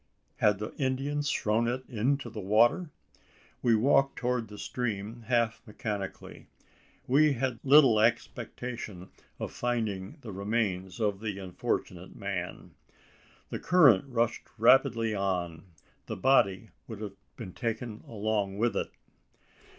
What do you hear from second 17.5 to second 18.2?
taken